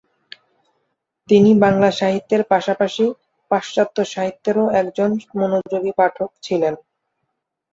তিনি 1.29 1.51
বাংলা 1.63 1.89
সাহিত্যের 1.91 2.41
পাশাপাশি 2.51 3.05
পাশ্চাত্য 3.51 3.97
সাহিত্যেরও 4.05 4.65
একজন 4.81 5.09
মনোযোগী 5.39 5.91
পাঠক 5.99 6.29
ছিলেন। 6.43 6.73